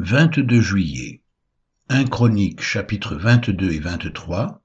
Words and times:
22 0.00 0.60
juillet. 0.60 1.22
1 1.88 2.04
Chronique 2.04 2.62
chapitre 2.62 3.16
22 3.16 3.72
et 3.72 3.80
23. 3.80 4.62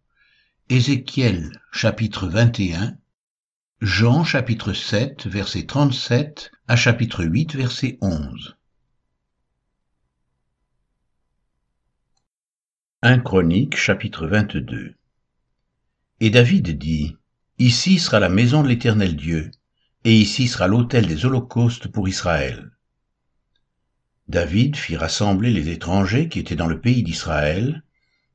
Ézéchiel 0.69 1.59
chapitre 1.71 2.27
21. 2.27 2.95
Jean 3.81 4.23
chapitre 4.23 4.73
7 4.73 5.25
verset 5.25 5.65
37 5.65 6.51
à 6.67 6.75
chapitre 6.75 7.23
8 7.23 7.55
verset 7.55 7.97
11. 8.01 8.57
1 13.01 13.17
Chronique 13.17 13.75
chapitre 13.75 14.27
22. 14.27 14.93
Et 16.19 16.29
David 16.29 16.77
dit, 16.77 17.17
Ici 17.57 17.97
sera 17.97 18.19
la 18.19 18.29
maison 18.29 18.61
de 18.61 18.67
l'Éternel 18.67 19.15
Dieu, 19.15 19.49
et 20.03 20.15
ici 20.15 20.47
sera 20.47 20.67
l'autel 20.67 21.07
des 21.07 21.25
holocaustes 21.25 21.87
pour 21.87 22.07
Israël. 22.07 22.69
David 24.33 24.75
fit 24.77 24.97
rassembler 24.97 25.51
les 25.51 25.69
étrangers 25.69 26.27
qui 26.27 26.39
étaient 26.39 26.55
dans 26.55 26.65
le 26.65 26.81
pays 26.81 27.03
d'Israël, 27.03 27.83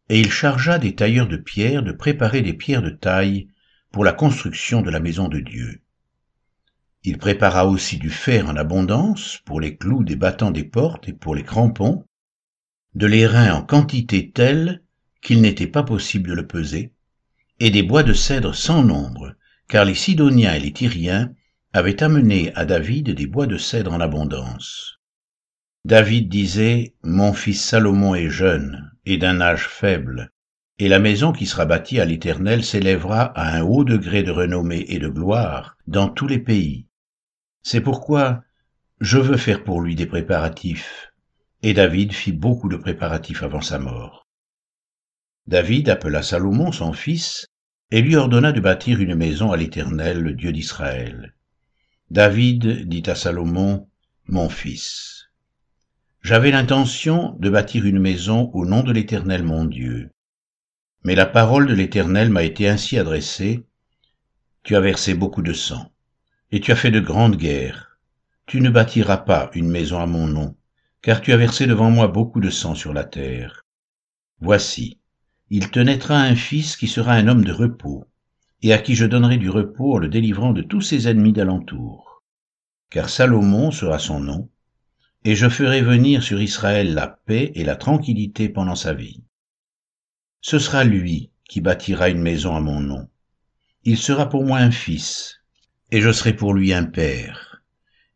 et 0.09 0.21
il 0.21 0.31
chargea 0.31 0.79
des 0.79 0.95
tailleurs 0.95 1.27
de 1.27 1.37
pierre 1.37 1.83
de 1.83 1.91
préparer 1.91 2.41
des 2.41 2.53
pierres 2.53 2.83
de 2.83 2.91
taille 2.91 3.49
pour 3.91 4.05
la 4.05 4.13
construction 4.13 4.81
de 4.81 4.91
la 4.91 5.01
maison 5.01 5.27
de 5.27 5.41
Dieu. 5.41 5.83
Il 7.03 7.19
prépara 7.19 7.67
aussi 7.67 7.97
du 7.99 8.11
fer 8.11 8.49
en 8.49 8.55
abondance 8.55 9.41
pour 9.45 9.61
les 9.61 9.77
clous 9.77 10.05
des 10.05 10.15
battants 10.15 10.53
des 10.53 10.63
portes 10.63 11.09
et 11.09 11.13
pour 11.13 11.35
les 11.35 11.43
crampons, 11.43 12.05
de 12.95 13.07
l'airain 13.07 13.53
en 13.53 13.63
quantité 13.63 14.31
telle 14.31 14.85
qu'il 15.21 15.41
n'était 15.41 15.67
pas 15.67 15.83
possible 15.83 16.31
de 16.31 16.35
le 16.35 16.47
peser, 16.47 16.93
et 17.59 17.71
des 17.71 17.83
bois 17.83 18.05
de 18.05 18.13
cèdre 18.13 18.55
sans 18.55 18.85
nombre, 18.85 19.35
car 19.67 19.85
les 19.85 19.97
Sidoniens 19.97 20.55
et 20.55 20.61
les 20.61 20.73
Tyriens 20.73 21.33
avaient 21.73 22.05
amené 22.05 22.55
à 22.55 22.65
David 22.65 23.11
des 23.11 23.27
bois 23.27 23.49
de 23.49 23.59
cèdre 23.59 23.93
en 23.93 23.99
abondance. 24.01 24.98
David 25.85 26.29
disait, 26.29 26.95
Mon 27.03 27.33
fils 27.33 27.65
Salomon 27.65 28.15
est 28.15 28.31
jeune 28.31 28.91
et 29.07 29.17
d'un 29.17 29.41
âge 29.41 29.69
faible, 29.69 30.31
et 30.79 30.89
la 30.89 30.99
maison 30.99 31.33
qui 31.33 31.47
sera 31.47 31.65
bâtie 31.65 32.01
à 32.01 32.05
l'Éternel 32.05 32.65
s'élèvera 32.65 33.23
à 33.23 33.57
un 33.57 33.63
haut 33.63 33.85
degré 33.85 34.23
de 34.23 34.31
renommée 34.31 34.85
et 34.89 34.99
de 34.99 35.09
gloire 35.09 35.77
dans 35.87 36.09
tous 36.09 36.27
les 36.27 36.39
pays. 36.39 36.87
C'est 37.63 37.81
pourquoi 37.81 38.43
je 39.01 39.19
veux 39.19 39.37
faire 39.37 39.65
pour 39.65 39.81
lui 39.81 39.95
des 39.95 40.07
préparatifs. 40.07 41.13
Et 41.63 41.75
David 41.75 42.13
fit 42.13 42.33
beaucoup 42.33 42.69
de 42.69 42.77
préparatifs 42.77 43.43
avant 43.43 43.61
sa 43.61 43.79
mort. 43.79 44.27
David 45.47 45.89
appela 45.89 46.23
Salomon 46.23 46.73
son 46.73 46.93
fils 46.93 47.47
et 47.91 48.03
lui 48.03 48.17
ordonna 48.17 48.53
de 48.53 48.61
bâtir 48.61 49.01
une 49.01 49.15
maison 49.15 49.51
à 49.51 49.57
l'Éternel, 49.57 50.21
le 50.21 50.35
Dieu 50.35 50.53
d'Israël. 50.53 51.35
David 52.11 52.89
dit 52.89 53.03
à 53.07 53.15
Salomon, 53.15 53.89
Mon 54.27 54.49
fils. 54.49 55.18
J'avais 56.23 56.51
l'intention 56.51 57.37
de 57.39 57.49
bâtir 57.49 57.87
une 57.87 58.01
maison 58.01 58.51
au 58.53 58.67
nom 58.67 58.83
de 58.83 58.93
l'Éternel 58.93 59.43
mon 59.43 59.65
Dieu. 59.65 60.11
Mais 61.05 61.15
la 61.15 61.27
parole 61.27 61.67
de 61.67 61.75
l'Éternel 61.75 62.29
m'a 62.29 62.43
été 62.43 62.69
ainsi 62.69 62.99
adressée. 62.99 63.65
Tu 64.63 64.77
as 64.77 64.81
versé 64.81 65.15
beaucoup 65.15 65.43
de 65.43 65.53
sang, 65.53 65.91
et 66.51 66.61
tu 66.61 66.73
as 66.73 66.77
fait 66.77 66.91
de 66.91 67.01
grandes 67.01 67.37
guerres. 67.37 67.99
Tu 68.47 68.61
ne 68.61 68.69
bâtiras 68.69 69.19
pas 69.19 69.51
une 69.55 69.69
maison 69.69 70.01
à 70.01 70.07
mon 70.07 70.27
nom, 70.27 70.57
car 71.03 71.21
tu 71.21 71.33
as 71.33 71.37
versé 71.37 71.67
devant 71.67 71.91
moi 71.91 72.09
beaucoup 72.09 72.41
de 72.41 72.51
sang 72.51 72.75
sur 72.75 72.93
la 72.93 73.05
terre. 73.05 73.65
Voici, 74.41 74.99
il 75.51 75.71
te 75.71 75.79
naîtra 75.81 76.21
un 76.21 76.35
fils 76.35 76.77
qui 76.77 76.89
sera 76.89 77.13
un 77.13 77.29
homme 77.29 77.45
de 77.45 77.53
repos, 77.53 78.05
et 78.63 78.73
à 78.73 78.79
qui 78.79 78.95
je 78.95 79.07
donnerai 79.07 79.39
du 79.39 79.51
repos 79.51 79.95
en 79.95 79.99
le 79.99 80.09
délivrant 80.09 80.53
de 80.53 80.63
tous 80.63 80.81
ses 80.81 81.09
ennemis 81.09 81.33
d'alentour. 81.33 82.23
Car 82.91 83.09
Salomon 83.09 83.71
sera 83.71 83.99
son 83.99 84.21
nom, 84.21 84.51
et 85.25 85.35
je 85.35 85.49
ferai 85.49 85.83
venir 85.83 86.23
sur 86.23 86.41
Israël 86.41 86.95
la 86.95 87.09
paix 87.09 87.53
et 87.55 87.65
la 87.65 87.77
tranquillité 87.77 88.49
pendant 88.49 88.77
sa 88.77 88.95
vie. 88.95 89.23
Ce 90.41 90.59
sera 90.59 90.85
lui 90.85 91.31
qui 91.49 91.61
bâtira 91.61 92.09
une 92.09 92.23
maison 92.23 92.55
à 92.55 92.61
mon 92.61 92.81
nom. 92.81 93.09
Il 93.85 93.99
sera 93.99 94.29
pour 94.29 94.45
moi 94.45 94.59
un 94.59 94.71
fils, 94.71 95.41
et 95.91 96.01
je 96.01 96.13
serai 96.13 96.35
pour 96.35 96.55
lui 96.55 96.73
un 96.73 96.85
père, 96.85 97.63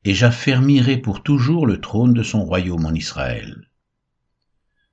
et 0.04 0.14
j'affermirai 0.14 0.98
pour 0.98 1.22
toujours 1.22 1.66
le 1.66 1.80
trône 1.80 2.12
de 2.12 2.22
son 2.22 2.44
royaume 2.44 2.86
en 2.86 2.92
Israël. 2.92 3.68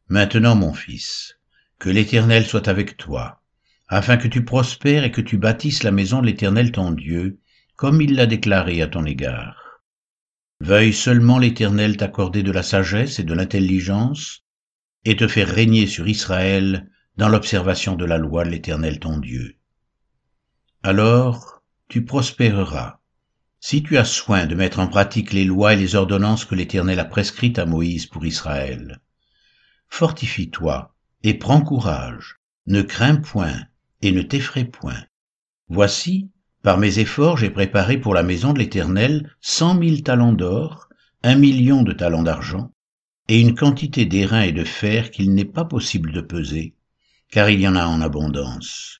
Maintenant, 0.07 0.55
mon 0.55 0.73
fils, 0.73 1.37
que 1.77 1.89
l'Éternel 1.89 2.45
soit 2.45 2.67
avec 2.67 2.97
toi, 2.97 3.41
afin 3.87 4.17
que 4.17 4.27
tu 4.27 4.45
prospères 4.45 5.03
et 5.03 5.11
que 5.11 5.21
tu 5.21 5.37
bâtisses 5.37 5.83
la 5.83 5.91
maison 5.91 6.21
de 6.21 6.27
l'Éternel 6.27 6.71
ton 6.71 6.91
Dieu, 6.91 7.39
comme 7.75 8.01
il 8.01 8.15
l'a 8.15 8.25
déclaré 8.25 8.81
à 8.81 8.87
ton 8.87 9.05
égard. 9.05 9.58
Veuille 10.61 10.93
seulement 10.93 11.39
l'Éternel 11.39 11.95
t'accorder 11.95 12.43
de 12.43 12.51
la 12.51 12.63
sagesse 12.63 13.19
et 13.19 13.23
de 13.23 13.33
l'intelligence, 13.33 14.43
et 15.05 15.15
te 15.15 15.27
faire 15.27 15.47
régner 15.47 15.87
sur 15.87 16.07
Israël 16.07 16.89
dans 17.15 17.29
l'observation 17.29 17.95
de 17.95 18.05
la 18.05 18.17
loi 18.17 18.43
de 18.43 18.49
l'Éternel 18.49 18.99
ton 18.99 19.17
Dieu. 19.17 19.55
Alors 20.83 21.63
tu 21.87 22.05
prospéreras, 22.05 22.99
si 23.59 23.83
tu 23.83 23.97
as 23.97 24.05
soin 24.05 24.45
de 24.45 24.55
mettre 24.55 24.79
en 24.79 24.87
pratique 24.87 25.33
les 25.33 25.43
lois 25.43 25.73
et 25.73 25.77
les 25.77 25.95
ordonnances 25.95 26.45
que 26.45 26.55
l'Éternel 26.55 26.99
a 26.99 27.05
prescrites 27.05 27.59
à 27.59 27.65
Moïse 27.65 28.05
pour 28.05 28.25
Israël. 28.25 29.01
Fortifie-toi 29.87 30.93
et 31.23 31.33
prends 31.33 31.61
courage, 31.61 32.37
ne 32.67 32.81
crains 32.81 33.15
point 33.15 33.65
et 34.01 34.11
ne 34.11 34.21
t'effraie 34.21 34.65
point. 34.65 35.03
Voici, 35.67 36.29
par 36.61 36.77
mes 36.77 36.99
efforts, 36.99 37.37
j'ai 37.37 37.49
préparé 37.49 37.97
pour 37.97 38.13
la 38.13 38.23
maison 38.23 38.51
de 38.51 38.59
l'Éternel 38.59 39.33
cent 39.39 39.75
mille 39.75 40.03
talents 40.03 40.33
d'or, 40.33 40.89
un 41.23 41.35
million 41.35 41.83
de 41.83 41.93
talents 41.93 42.23
d'argent, 42.23 42.73
et 43.29 43.39
une 43.39 43.55
quantité 43.55 44.05
d'airain 44.05 44.41
et 44.41 44.51
de 44.51 44.65
fer 44.65 45.09
qu'il 45.09 45.33
n'est 45.33 45.45
pas 45.45 45.63
possible 45.63 46.11
de 46.11 46.19
peser, 46.19 46.75
car 47.31 47.49
il 47.49 47.61
y 47.61 47.67
en 47.67 47.75
a 47.75 47.85
en 47.85 48.01
abondance. 48.01 48.99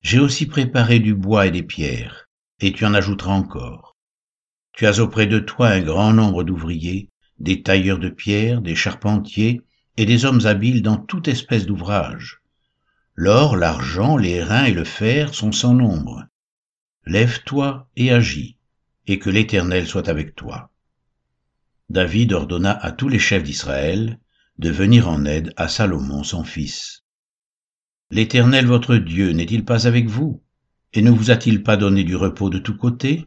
J'ai 0.00 0.18
aussi 0.18 0.46
préparé 0.46 0.98
du 0.98 1.14
bois 1.14 1.46
et 1.46 1.50
des 1.50 1.62
pierres, 1.62 2.26
et 2.60 2.72
tu 2.72 2.86
en 2.86 2.94
ajouteras 2.94 3.34
encore. 3.34 3.96
Tu 4.72 4.86
as 4.86 4.98
auprès 4.98 5.26
de 5.26 5.40
toi 5.40 5.68
un 5.68 5.80
grand 5.80 6.14
nombre 6.14 6.42
d'ouvriers, 6.42 7.10
des 7.38 7.62
tailleurs 7.62 7.98
de 7.98 8.08
pierre, 8.08 8.62
des 8.62 8.74
charpentiers, 8.74 9.60
et 9.98 10.06
des 10.06 10.24
hommes 10.24 10.46
habiles 10.46 10.82
dans 10.82 10.96
toute 10.96 11.28
espèce 11.28 11.66
d'ouvrage. 11.66 12.40
L'or, 13.14 13.56
l'argent, 13.56 14.16
les 14.16 14.42
reins 14.42 14.64
et 14.64 14.72
le 14.72 14.84
fer 14.84 15.34
sont 15.34 15.52
sans 15.52 15.74
nombre 15.74 16.26
Lève-toi 17.06 17.88
et 17.96 18.10
agis, 18.10 18.56
et 19.06 19.20
que 19.20 19.30
l'Éternel 19.30 19.86
soit 19.86 20.08
avec 20.08 20.34
toi. 20.34 20.72
David 21.88 22.32
ordonna 22.32 22.72
à 22.72 22.90
tous 22.90 23.08
les 23.08 23.20
chefs 23.20 23.44
d'Israël 23.44 24.18
de 24.58 24.70
venir 24.70 25.08
en 25.08 25.24
aide 25.24 25.52
à 25.56 25.68
Salomon 25.68 26.24
son 26.24 26.42
fils. 26.42 27.04
L'Éternel 28.10 28.66
votre 28.66 28.96
Dieu 28.96 29.30
n'est-il 29.30 29.64
pas 29.64 29.86
avec 29.86 30.08
vous, 30.08 30.42
et 30.94 31.02
ne 31.02 31.10
vous 31.10 31.30
a-t-il 31.30 31.62
pas 31.62 31.76
donné 31.76 32.02
du 32.02 32.16
repos 32.16 32.50
de 32.50 32.58
tous 32.58 32.76
côtés? 32.76 33.26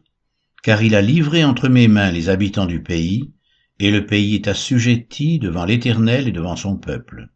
Car 0.62 0.84
il 0.84 0.94
a 0.94 1.02
livré 1.02 1.46
entre 1.46 1.70
mes 1.70 1.88
mains 1.88 2.12
les 2.12 2.28
habitants 2.28 2.66
du 2.66 2.84
pays, 2.84 3.32
et 3.80 3.92
le 3.92 4.06
pays 4.06 4.36
est 4.36 4.50
assujetti 4.50 5.40
devant 5.40 5.64
l'Éternel 5.64 6.28
et 6.28 6.34
devant 6.34 6.58
son 6.58 6.76
peuple. 6.76 7.30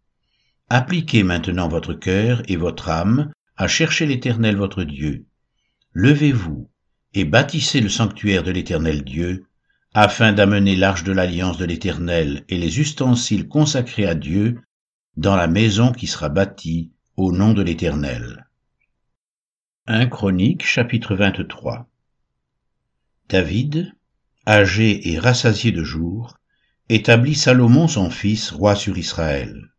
Appliquez 0.68 1.24
maintenant 1.24 1.70
votre 1.70 1.94
cœur 1.94 2.42
et 2.50 2.58
votre 2.58 2.90
âme 2.90 3.32
à 3.56 3.70
chercher 3.70 4.06
l'Éternel 4.06 4.58
votre 4.58 4.84
Dieu, 4.84 5.26
Levez-vous 5.94 6.70
et 7.14 7.24
bâtissez 7.24 7.80
le 7.80 7.90
sanctuaire 7.90 8.42
de 8.42 8.50
l'Éternel 8.50 9.04
Dieu, 9.04 9.46
afin 9.94 10.34
d'amener 10.34 10.76
l'arche 10.76 11.04
de 11.04 11.12
l'alliance 11.12 11.58
de 11.60 11.66
l'Éternel 11.66 12.44
et 12.50 12.58
les 12.58 12.80
ustensiles 12.80 13.48
consacrés 13.48 14.08
à 14.08 14.16
Dieu 14.16 14.60
dans 15.18 15.36
la 15.36 15.48
maison 15.48 15.92
qui 15.92 16.08
sera 16.08 16.30
bâtie 16.30 16.92
au 17.16 17.32
nom 17.32 17.54
de 17.54 17.62
l'Éternel. 17.62 18.48
1 19.86 20.08
Chronique 20.08 20.66
chapitre 20.66 21.16
23 21.16 21.88
David, 23.30 23.94
âgé 24.48 25.12
et 25.12 25.20
rassasié 25.20 25.72
de 25.72 25.84
jour, 25.84 26.40
établit 26.90 27.36
Salomon 27.36 27.88
son 27.88 28.10
fils 28.10 28.50
roi 28.50 28.76
sur 28.76 28.98
Israël. 28.98 29.70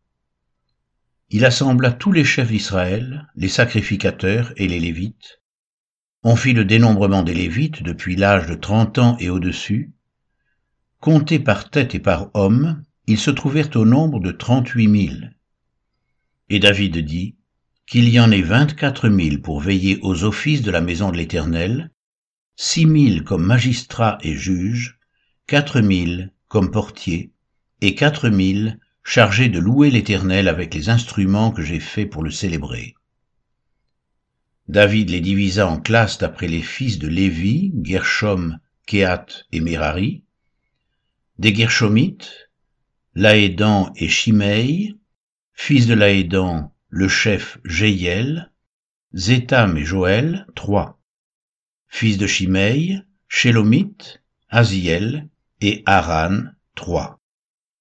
Il 1.29 1.43
assembla 1.43 1.91
tous 1.91 2.13
les 2.13 2.23
chefs 2.23 2.51
d'Israël, 2.51 3.27
les 3.35 3.49
sacrificateurs 3.49 4.53
et 4.55 4.69
les 4.69 4.79
Lévites, 4.79 5.41
on 6.27 6.35
fit 6.35 6.53
le 6.53 6.65
dénombrement 6.65 7.21
des 7.21 7.35
Lévites 7.35 7.83
depuis 7.83 8.15
l'âge 8.15 8.47
de 8.47 8.55
trente 8.55 8.97
ans 8.97 9.15
et 9.19 9.29
au-dessus. 9.29 9.93
Comptés 10.99 11.37
par 11.37 11.69
tête 11.69 11.93
et 11.93 11.99
par 11.99 12.31
homme, 12.33 12.81
ils 13.05 13.19
se 13.19 13.29
trouvèrent 13.29 13.69
au 13.75 13.85
nombre 13.85 14.19
de 14.19 14.31
trente-huit 14.31 14.87
mille. 14.87 15.35
Et 16.49 16.57
David 16.57 16.97
dit, 16.97 17.35
qu'il 17.85 18.09
y 18.09 18.19
en 18.19 18.31
ait 18.31 18.41
vingt-quatre 18.41 19.07
mille 19.07 19.39
pour 19.39 19.59
veiller 19.59 19.99
aux 20.01 20.23
offices 20.23 20.63
de 20.63 20.71
la 20.71 20.81
maison 20.81 21.11
de 21.11 21.17
l'Éternel, 21.17 21.91
six 22.55 22.87
mille 22.87 23.23
comme 23.23 23.45
magistrats 23.45 24.17
et 24.23 24.33
juges, 24.33 24.97
quatre 25.45 25.79
mille 25.79 26.33
comme 26.47 26.71
portiers, 26.71 27.33
et 27.81 27.93
quatre 27.93 28.29
mille 28.29 28.79
chargés 29.03 29.49
de 29.49 29.59
louer 29.59 29.91
l'Éternel 29.91 30.47
avec 30.47 30.73
les 30.73 30.89
instruments 30.89 31.51
que 31.51 31.61
j'ai 31.61 31.79
faits 31.79 32.09
pour 32.09 32.23
le 32.23 32.31
célébrer. 32.31 32.95
David 34.67 35.11
les 35.11 35.21
divisa 35.21 35.67
en 35.67 35.79
classes 35.79 36.17
d'après 36.17 36.47
les 36.47 36.63
fils 36.63 36.97
de 36.97 37.07
Lévi, 37.07 37.71
Gershom, 37.83 38.59
Kehat 38.87 39.27
et 39.51 39.59
Merari. 39.59 40.23
Des 41.37 41.53
Gershomites, 41.53 42.49
Laédan 43.13 43.93
et 43.95 44.09
Shimei, 44.09 44.95
fils 45.53 45.85
de 45.85 45.93
Laédan, 45.93 46.73
le 46.89 47.07
chef 47.07 47.59
Jéiel, 47.63 48.51
Zétam 49.13 49.77
et 49.77 49.85
Joël, 49.85 50.47
trois. 50.55 50.99
Fils 51.87 52.17
de 52.17 52.25
Shimei, 52.25 52.99
Shélomite, 53.27 54.23
Aziel 54.49 55.29
et 55.61 55.83
Haran, 55.85 56.45
trois. 56.73 57.19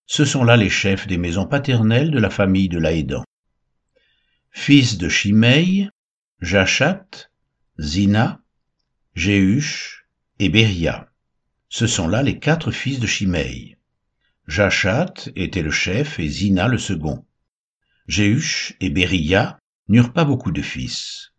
Ce 0.07 0.25
sont 0.25 0.45
là 0.45 0.57
les 0.57 0.71
chefs 0.71 1.07
des 1.07 1.17
maisons 1.17 1.47
paternelles 1.47 2.11
de 2.11 2.19
la 2.19 2.31
famille 2.31 2.69
de 2.69 2.79
Laédan. 2.79 3.25
Fils 4.51 4.99
de 4.99 5.09
Shimei, 5.09 5.89
Jachat, 6.44 7.31
Zina, 7.81 8.43
Jéhush 9.14 10.05
et 10.38 10.50
Beria. 10.50 11.08
Ce 11.70 11.87
sont 11.87 12.06
là 12.06 12.23
les 12.23 12.38
quatre 12.38 12.70
fils 12.70 13.00
de 13.00 13.06
Shimei. 13.06 13.79
Jachat 14.46 15.14
était 15.37 15.62
le 15.62 15.70
chef 15.70 16.19
et 16.19 16.29
Zina 16.29 16.69
le 16.69 16.76
second. 16.76 17.25
Jéhush 18.08 18.76
et 18.81 18.91
Beria 18.91 19.58
n'eurent 19.88 20.12
pas 20.12 20.26
beaucoup 20.26 20.52
de 20.52 20.61
fils. 20.61 21.32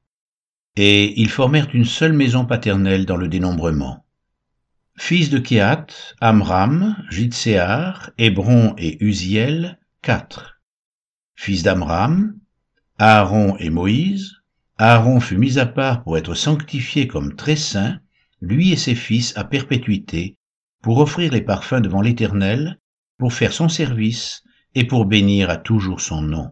Et 0.75 1.21
ils 1.21 1.29
formèrent 1.29 1.69
une 1.75 1.85
seule 1.85 2.13
maison 2.13 2.47
paternelle 2.47 3.05
dans 3.05 3.17
le 3.17 3.27
dénombrement. 3.27 4.07
Fils 4.97 5.29
de 5.29 5.37
Kéat, 5.37 5.85
Amram, 6.19 6.95
Jitséar, 7.11 8.09
Hébron 8.17 8.73
et 8.79 8.97
Uziel, 9.05 9.79
quatre. 10.01 10.59
Fils 11.35 11.61
d'Amram, 11.61 12.39
Aaron 12.97 13.55
et 13.57 13.69
Moïse, 13.69 14.34
Aaron 14.77 15.21
fut 15.21 15.37
mis 15.37 15.57
à 15.57 15.65
part 15.65 16.03
pour 16.03 16.17
être 16.17 16.35
sanctifié 16.35 17.07
comme 17.07 17.35
très 17.35 17.55
saint, 17.55 17.99
lui 18.41 18.73
et 18.73 18.77
ses 18.77 18.95
fils 18.95 19.35
à 19.37 19.45
perpétuité, 19.45 20.37
pour 20.81 20.97
offrir 20.97 21.31
les 21.31 21.41
parfums 21.41 21.81
devant 21.81 22.01
l'Éternel, 22.01 22.77
pour 23.17 23.31
faire 23.31 23.53
son 23.53 23.69
service 23.69 24.43
et 24.73 24.85
pour 24.85 25.05
bénir 25.05 25.49
à 25.49 25.55
toujours 25.55 26.01
son 26.01 26.21
nom. 26.21 26.51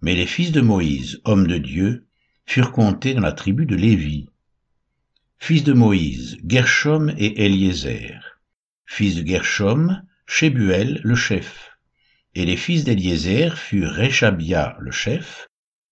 Mais 0.00 0.14
les 0.14 0.26
fils 0.26 0.52
de 0.52 0.60
Moïse, 0.60 1.20
hommes 1.24 1.48
de 1.48 1.58
Dieu, 1.58 2.06
furent 2.46 2.70
comptés 2.70 3.14
dans 3.14 3.20
la 3.20 3.32
tribu 3.32 3.66
de 3.66 3.74
Lévi. 3.74 4.28
Fils 5.38 5.64
de 5.64 5.72
Moïse, 5.72 6.38
Gershom 6.46 7.12
et 7.18 7.44
Eliezer. 7.44 8.40
Fils 8.86 9.16
de 9.16 9.26
Gershom, 9.26 10.02
Shebuel 10.26 11.00
le 11.02 11.16
chef. 11.16 11.72
Et 12.34 12.44
les 12.44 12.56
fils 12.56 12.84
d'Eliezer 12.84 13.58
furent 13.58 13.90
Réchabia 13.90 14.76
le 14.78 14.92
chef. 14.92 15.47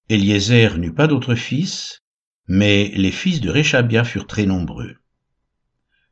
Eliezer 0.09 0.79
n'eut 0.79 0.95
pas 0.95 1.07
d'autres 1.07 1.35
fils, 1.35 2.03
mais 2.49 2.89
les 2.95 3.11
fils 3.11 3.41
de 3.41 3.51
Réchabia 3.51 4.05
furent 4.05 4.27
très 4.27 4.47
nombreux. 4.47 4.97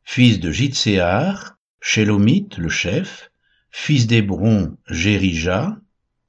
Fils 0.03 0.41
de 0.41 0.51
Jitséar, 0.51 1.57
Shélomite 1.81 2.59
le 2.59 2.69
chef, 2.69 3.31
fils 3.71 4.07
d'Hébron, 4.07 4.77
Jérija 4.89 5.77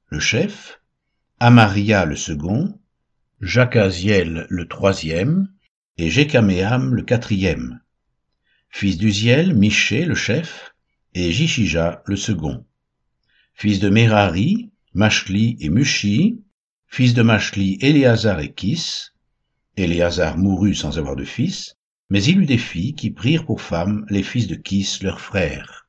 le 0.08 0.20
chef, 0.20 0.80
Amaria 1.40 2.04
le 2.04 2.16
second, 2.16 2.78
Jacaziel 3.40 4.46
le 4.48 4.68
troisième, 4.68 5.48
et 5.98 6.10
Jécaméam 6.10 6.94
le 6.94 7.02
quatrième. 7.02 7.80
Fils 8.68 8.98
d'Uziel, 8.98 9.54
Miché 9.54 10.04
le 10.04 10.14
chef, 10.14 10.74
et 11.14 11.32
Jishija 11.32 12.02
le 12.06 12.16
second 12.16 12.64
fils 13.56 13.80
de 13.80 13.88
Merari, 13.88 14.70
Machli 14.92 15.56
et 15.60 15.70
Mushi, 15.70 16.42
fils 16.88 17.14
de 17.14 17.22
Machli, 17.22 17.78
Éléazar 17.80 18.40
et 18.40 18.52
Kis. 18.52 19.10
Éléazar 19.76 20.38
mourut 20.38 20.74
sans 20.74 20.98
avoir 20.98 21.16
de 21.16 21.24
fils, 21.24 21.76
mais 22.08 22.22
il 22.22 22.40
eut 22.40 22.46
des 22.46 22.58
filles 22.58 22.94
qui 22.94 23.10
prirent 23.10 23.44
pour 23.44 23.60
femmes 23.60 24.06
les 24.08 24.22
fils 24.22 24.46
de 24.46 24.54
Kis, 24.54 24.98
leur 25.02 25.20
frère. 25.20 25.86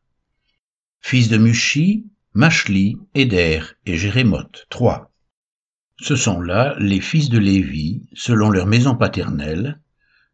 Fils 0.99 1.29
de 1.29 1.37
Mushi, 1.37 2.07
Machli, 2.33 2.97
Éder 3.13 3.61
et 3.85 3.97
Jérémoth, 3.97 4.65
trois. 4.69 5.11
Ce 5.99 6.15
sont 6.15 6.41
là 6.41 6.75
les 6.79 7.01
fils 7.01 7.29
de 7.29 7.39
Lévi, 7.39 8.07
selon 8.13 8.49
leur 8.49 8.67
maison 8.67 8.95
paternelle, 8.95 9.79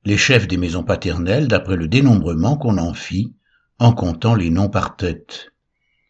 les 0.04 0.18
chefs 0.18 0.48
des 0.48 0.57
maisons 0.57 0.83
paternelles 0.83 1.48
d'après 1.48 1.77
le 1.77 1.88
dénombrement 1.88 2.57
qu'on 2.57 2.77
en 2.77 2.94
fit, 2.94 3.33
en 3.80 3.94
comptant 3.94 4.36
les 4.36 4.50
noms 4.50 4.69
par 4.69 4.98
tête. 4.98 5.51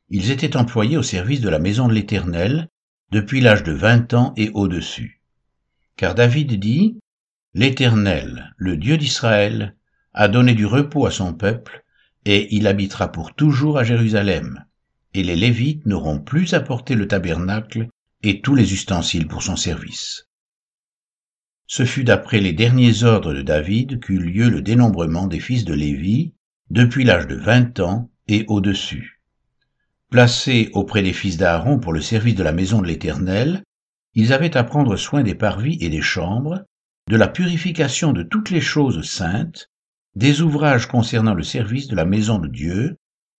Ils 0.10 0.32
étaient 0.32 0.58
employés 0.58 0.98
au 0.98 1.04
service 1.04 1.42
de 1.42 1.50
la 1.50 1.60
maison 1.60 1.88
de 1.88 1.94
l'Éternel 1.94 2.70
depuis 3.12 3.42
l'âge 3.42 3.64
de 3.64 3.72
vingt 3.72 4.14
ans 4.14 4.34
et 4.38 4.50
au-dessus. 4.50 5.22
Car 5.96 6.16
David 6.16 6.60
dit, 6.60 6.98
L'Éternel, 7.54 8.54
le 8.58 8.78
Dieu 8.78 8.98
d'Israël, 8.98 9.76
a 10.14 10.28
donné 10.28 10.56
du 10.56 10.66
repos 10.66 11.06
à 11.06 11.12
son 11.12 11.34
peuple, 11.34 11.84
et 12.26 12.56
il 12.56 12.68
habitera 12.68 13.12
pour 13.12 13.36
toujours 13.36 13.78
à 13.78 13.84
Jérusalem, 13.84 14.66
et 15.14 15.24
les 15.24 15.36
Lévites 15.36 15.86
n'auront 15.86 16.20
plus 16.20 16.54
à 16.54 16.62
porter 16.62 16.96
le 16.96 17.08
tabernacle 17.08 17.90
et 18.24 18.42
tous 18.42 18.56
les 18.56 18.74
ustensiles 18.74 19.28
pour 19.28 19.44
son 19.44 19.56
service. 19.56 20.28
Ce 21.68 21.86
fut 21.86 22.04
d'après 22.04 22.40
les 22.40 22.54
derniers 22.54 23.04
ordres 23.04 23.34
de 23.34 23.42
David 23.42 24.00
qu'eut 24.00 24.20
lieu 24.20 24.50
le 24.50 24.62
dénombrement 24.62 25.28
des 25.28 25.40
fils 25.40 25.66
de 25.66 25.74
Lévi 25.74 26.34
depuis 26.70 27.04
l'âge 27.04 27.28
de 27.28 27.36
vingt 27.36 27.80
ans 27.80 28.10
et 28.28 28.46
au-dessus. 28.48 29.22
Placés 30.14 30.70
auprès 30.74 31.02
des 31.02 31.12
fils 31.12 31.38
d'Aaron 31.38 31.80
pour 31.80 31.92
le 31.92 32.00
service 32.00 32.36
de 32.36 32.44
la 32.44 32.52
maison 32.52 32.84
de 32.84 32.86
l'Éternel, 32.86 33.64
ils 34.14 34.32
avaient 34.32 34.56
à 34.56 34.64
prendre 34.64 34.96
soin 34.96 35.24
des 35.24 35.34
parvis 35.34 35.80
et 35.82 35.90
des 35.90 36.04
chambres, 36.04 36.64
de 37.10 37.16
la 37.16 37.28
purification 37.28 38.14
de 38.14 38.22
toutes 38.22 38.52
les 38.52 38.62
choses 38.62 39.10
saintes, 39.10 39.72
des 40.16 40.42
ouvrages 40.42 40.86
concernant 40.86 41.34
le 41.34 41.42
service 41.42 41.88
de 41.88 41.96
la 41.96 42.06
maison 42.06 42.38
de 42.38 42.48
Dieu, 42.48 42.96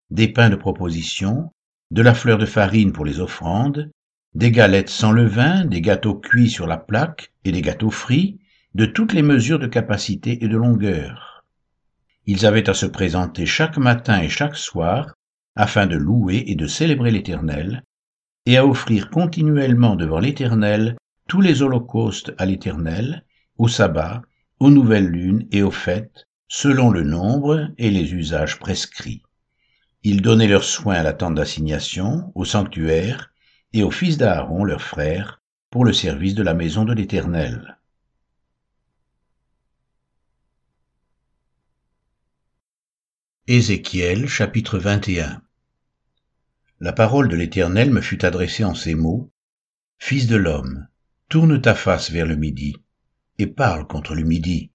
des 0.10 0.28
pains 0.28 0.50
de 0.50 0.56
proposition, 0.56 1.52
de 1.92 2.02
la 2.02 2.16
fleur 2.16 2.40
de 2.40 2.48
farine 2.48 2.92
pour 2.92 3.06
les 3.06 3.20
offrandes, 3.20 3.92
des 4.34 4.50
galettes 4.50 4.90
sans 4.90 5.12
levain, 5.12 5.66
des 5.66 5.82
gâteaux 5.82 6.16
cuits 6.16 6.50
sur 6.50 6.66
la 6.66 6.78
plaque 6.78 7.34
et 7.46 7.52
des 7.52 7.62
gâteaux 7.62 7.92
frits, 7.92 8.40
de 8.74 8.88
toutes 8.88 9.14
les 9.14 9.22
mesures 9.22 9.60
de 9.60 9.68
capacité 9.68 10.44
et 10.44 10.48
de 10.48 10.58
longueur. 10.58 11.46
Ils 12.26 12.48
avaient 12.48 12.68
à 12.68 12.74
se 12.74 12.88
présenter 12.88 13.46
chaque 13.46 13.78
matin 13.78 14.24
et 14.24 14.30
chaque 14.30 14.56
soir 14.56 15.14
afin 15.56 15.88
de 15.88 15.96
louer 15.96 16.44
et 16.48 16.56
de 16.56 16.68
célébrer 16.68 17.12
l'Éternel, 17.12 17.84
et 18.46 18.58
à 18.58 18.66
offrir 18.66 19.10
continuellement 19.10 19.96
devant 19.96 20.20
l'Éternel 20.20 20.96
tous 21.28 21.42
les 21.42 21.62
holocaustes 21.62 22.34
à 22.38 22.46
l'Éternel, 22.46 23.26
au 23.58 23.68
sabbat, 23.68 24.22
aux 24.60 24.70
nouvelles 24.70 25.08
lunes 25.08 25.48
et 25.52 25.64
aux 25.64 25.72
fêtes, 25.72 26.28
selon 26.48 26.90
le 26.90 27.04
nombre 27.04 27.70
et 27.78 27.90
les 27.90 28.14
usages 28.14 28.60
prescrits. 28.60 29.24
Ils 30.04 30.22
donnaient 30.22 30.48
leurs 30.48 30.64
soins 30.64 30.96
à 30.96 31.04
la 31.04 31.14
tente 31.14 31.36
d'assignation, 31.36 32.32
au 32.36 32.46
sanctuaire, 32.46 33.32
et 33.72 33.84
aux 33.84 33.92
fils 33.92 34.18
d'Aaron, 34.18 34.64
leurs 34.64 34.82
frères, 34.82 35.42
pour 35.70 35.86
le 35.86 35.94
service 35.94 36.36
de 36.36 36.44
la 36.44 36.54
maison 36.54 36.84
de 36.86 36.94
l'Éternel. 36.94 37.80
Ézéchiel 43.46 44.30
chapitre 44.30 44.80
21 44.80 45.42
La 46.80 46.94
parole 46.94 47.28
de 47.28 47.36
l'Éternel 47.36 47.92
me 47.92 48.00
fut 48.00 48.24
adressée 48.24 48.64
en 48.64 48.74
ces 48.74 48.96
mots. 48.96 49.34
Fils 50.00 50.28
de 50.28 50.38
l'homme, 50.38 50.88
tourne 51.28 51.60
ta 51.60 51.76
face 51.76 52.10
vers 52.10 52.26
le 52.26 52.38
midi, 52.38 52.78
et 53.40 53.48
parle 53.48 53.86
contre 53.86 54.16
le 54.16 54.24
midi. 54.24 54.72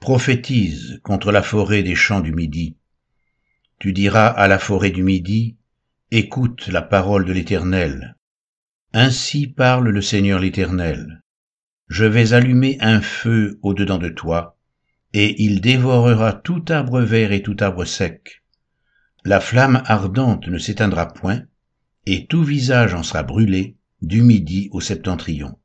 Prophétise 0.00 0.98
contre 1.04 1.30
la 1.30 1.44
forêt 1.44 1.84
des 1.84 1.94
champs 1.94 2.18
du 2.18 2.32
midi. 2.32 2.76
Tu 3.78 3.92
diras 3.92 4.26
à 4.26 4.48
la 4.48 4.58
forêt 4.58 4.90
du 4.90 5.04
midi, 5.04 5.56
Écoute 6.10 6.66
la 6.66 6.82
parole 6.82 7.24
de 7.24 7.32
l'Éternel. 7.32 8.16
Ainsi 8.92 9.46
parle 9.46 9.90
le 9.90 10.02
Seigneur 10.02 10.40
l'Éternel. 10.40 11.22
Je 11.86 12.06
vais 12.06 12.32
allumer 12.32 12.76
un 12.80 13.00
feu 13.00 13.60
au-dedans 13.62 13.98
de 13.98 14.08
toi, 14.08 14.53
et 15.16 15.44
il 15.44 15.60
dévorera 15.60 16.32
tout 16.32 16.64
arbre 16.68 17.00
vert 17.00 17.30
et 17.30 17.40
tout 17.40 17.56
arbre 17.60 17.84
sec. 17.84 18.42
La 19.24 19.38
flamme 19.38 19.80
ardente 19.86 20.48
ne 20.48 20.58
s'éteindra 20.58 21.12
point, 21.12 21.44
et 22.04 22.26
tout 22.26 22.42
visage 22.42 22.94
en 22.94 23.04
sera 23.04 23.22
brûlé, 23.22 23.76
du 24.02 24.22
midi 24.22 24.68
au 24.72 24.80
septentrion. 24.80 25.56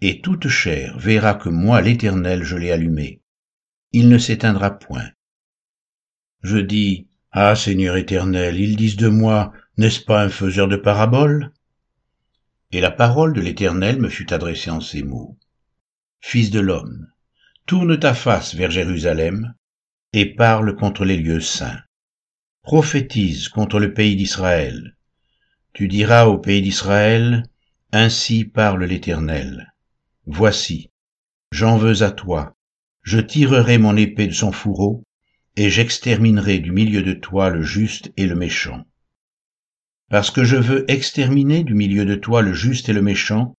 Et 0.00 0.22
toute 0.22 0.48
chair 0.48 0.98
verra 0.98 1.34
que 1.34 1.50
moi, 1.50 1.82
l'Éternel, 1.82 2.44
je 2.44 2.56
l'ai 2.56 2.72
allumé. 2.72 3.20
Il 3.92 4.08
ne 4.08 4.16
s'éteindra 4.16 4.78
point. 4.78 5.10
Je 6.42 6.56
dis, 6.56 7.08
Ah 7.30 7.54
Seigneur 7.54 7.96
éternel, 7.96 8.58
ils 8.58 8.74
disent 8.74 8.96
de 8.96 9.08
moi, 9.08 9.52
n'est-ce 9.76 10.00
pas 10.00 10.24
un 10.24 10.30
faiseur 10.30 10.66
de 10.66 10.76
paraboles? 10.76 11.52
Et 12.72 12.80
la 12.80 12.90
parole 12.90 13.34
de 13.34 13.42
l'Éternel 13.42 14.00
me 14.00 14.08
fut 14.08 14.32
adressée 14.32 14.70
en 14.70 14.80
ces 14.80 15.02
mots. 15.02 15.38
Fils 16.20 16.50
de 16.50 16.60
l'homme, 16.60 17.12
tourne 17.66 17.98
ta 17.98 18.14
face 18.14 18.54
vers 18.54 18.70
Jérusalem, 18.70 19.54
et 20.12 20.34
parle 20.34 20.76
contre 20.76 21.04
les 21.04 21.16
lieux 21.16 21.40
saints. 21.40 21.80
Prophétise 22.62 23.48
contre 23.48 23.78
le 23.78 23.94
pays 23.94 24.16
d'Israël. 24.16 24.96
Tu 25.72 25.88
diras 25.88 26.26
au 26.26 26.38
pays 26.38 26.62
d'Israël, 26.62 27.44
Ainsi 27.92 28.44
parle 28.44 28.84
l'Éternel. 28.84 29.72
Voici, 30.26 30.90
j'en 31.50 31.76
veux 31.76 32.02
à 32.02 32.10
toi, 32.10 32.56
je 33.02 33.18
tirerai 33.18 33.78
mon 33.78 33.96
épée 33.96 34.26
de 34.26 34.32
son 34.32 34.52
fourreau, 34.52 35.04
et 35.56 35.70
j'exterminerai 35.70 36.58
du 36.58 36.72
milieu 36.72 37.02
de 37.02 37.12
toi 37.12 37.50
le 37.50 37.62
juste 37.62 38.12
et 38.16 38.26
le 38.26 38.34
méchant. 38.34 38.84
Parce 40.08 40.30
que 40.30 40.44
je 40.44 40.56
veux 40.56 40.90
exterminer 40.90 41.64
du 41.64 41.74
milieu 41.74 42.04
de 42.06 42.14
toi 42.14 42.42
le 42.42 42.54
juste 42.54 42.88
et 42.88 42.92
le 42.92 43.02
méchant, 43.02 43.54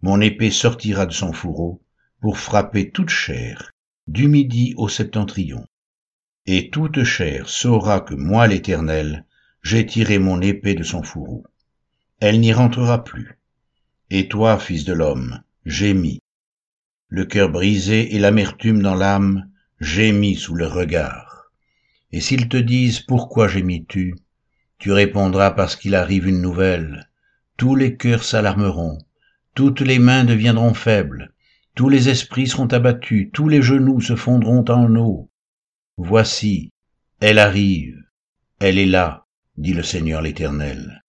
mon 0.00 0.20
épée 0.20 0.50
sortira 0.50 1.06
de 1.06 1.12
son 1.12 1.32
fourreau 1.32 1.83
pour 2.24 2.38
frapper 2.38 2.88
toute 2.88 3.10
chair, 3.10 3.70
du 4.06 4.28
midi 4.28 4.72
au 4.78 4.88
septentrion. 4.88 5.66
Et 6.46 6.70
toute 6.70 7.04
chair 7.04 7.50
saura 7.50 8.00
que 8.00 8.14
moi 8.14 8.46
l'Éternel, 8.46 9.26
j'ai 9.62 9.84
tiré 9.84 10.18
mon 10.18 10.40
épée 10.40 10.74
de 10.74 10.82
son 10.82 11.02
fourreau. 11.02 11.44
Elle 12.20 12.40
n'y 12.40 12.54
rentrera 12.54 13.04
plus. 13.04 13.38
Et 14.08 14.26
toi, 14.26 14.58
fils 14.58 14.86
de 14.86 14.94
l'homme, 14.94 15.42
gémis. 15.66 16.22
Le 17.08 17.26
cœur 17.26 17.50
brisé 17.50 18.14
et 18.14 18.18
l'amertume 18.18 18.80
dans 18.80 18.94
l'âme, 18.94 19.50
gémis 19.78 20.36
sous 20.36 20.54
le 20.54 20.66
regard. 20.66 21.50
Et 22.10 22.22
s'ils 22.22 22.48
te 22.48 22.56
disent 22.56 23.00
pourquoi 23.00 23.48
gémis-tu, 23.48 24.14
tu 24.78 24.92
répondras 24.92 25.50
parce 25.50 25.76
qu'il 25.76 25.94
arrive 25.94 26.26
une 26.26 26.40
nouvelle. 26.40 27.10
Tous 27.58 27.74
les 27.74 27.98
cœurs 27.98 28.24
s'alarmeront, 28.24 28.96
toutes 29.54 29.82
les 29.82 29.98
mains 29.98 30.24
deviendront 30.24 30.72
faibles, 30.72 31.33
tous 31.74 31.88
les 31.88 32.08
esprits 32.08 32.46
seront 32.46 32.66
abattus, 32.66 33.30
tous 33.32 33.48
les 33.48 33.62
genoux 33.62 34.00
se 34.00 34.14
fondront 34.14 34.64
en 34.68 34.94
eau. 34.96 35.30
Voici, 35.96 36.70
elle 37.20 37.38
arrive, 37.38 38.00
elle 38.60 38.78
est 38.78 38.86
là, 38.86 39.26
dit 39.56 39.72
le 39.72 39.82
Seigneur 39.82 40.22
l'Éternel. 40.22 41.02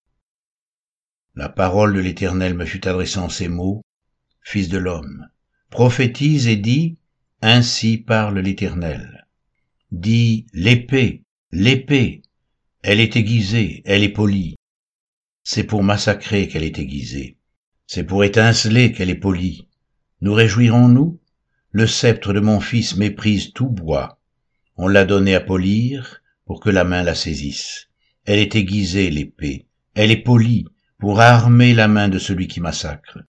La 1.36 1.50
parole 1.50 1.94
de 1.94 2.00
l'Éternel 2.00 2.54
me 2.54 2.66
fut 2.66 2.88
adressée 2.88 3.20
en 3.20 3.30
ces 3.30 3.48
mots, 3.48 3.82
Fils 4.42 4.70
de 4.70 4.78
l'homme, 4.78 5.28
prophétise 5.70 6.48
et 6.48 6.56
dis, 6.56 6.98
Ainsi 7.42 7.98
parle 7.98 8.40
l'Éternel. 8.40 9.28
Dis, 9.92 10.46
l'épée, 10.54 11.24
l'épée, 11.52 12.22
elle 12.84 13.00
est 13.00 13.16
aiguisée, 13.16 13.82
elle 13.86 14.04
est 14.04 14.10
polie. 14.10 14.56
C'est 15.44 15.64
pour 15.64 15.84
massacrer 15.84 16.48
qu'elle 16.48 16.64
est 16.64 16.80
aiguisée, 16.80 17.38
c'est 17.88 18.04
pour 18.04 18.24
étinceler 18.24 18.92
qu'elle 18.92 19.10
est 19.10 19.16
polie. 19.16 19.65
Nous 20.25 20.34
réjouirons-nous? 20.34 21.20
Le 21.70 21.86
sceptre 21.86 22.34
de 22.34 22.39
mon 22.39 22.60
fils 22.60 22.96
méprise 22.96 23.53
tout 23.53 23.70
bois. 23.70 24.20
On 24.75 24.88
l'a 24.88 25.05
donné 25.05 25.36
à 25.36 25.39
polir 25.39 26.24
pour 26.46 26.60
que 26.60 26.72
la 26.72 26.84
main 26.84 27.03
la 27.03 27.13
saisisse. 27.13 27.89
Elle 28.24 28.39
est 28.39 28.55
aiguisée, 28.55 29.12
l'épée, 29.12 29.67
elle 29.94 30.10
est 30.10 30.24
polie, 30.24 30.65
pour 30.98 31.20
armer 31.20 31.75
la 31.75 31.88
main 31.88 32.10
de 32.10 32.17
celui 32.17 32.48
qui 32.48 32.60
massacre. 32.60 33.20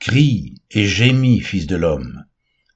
Crie 0.00 0.56
et 0.72 0.86
gémis, 0.86 1.38
fils 1.38 1.68
de 1.68 1.76
l'homme, 1.76 2.24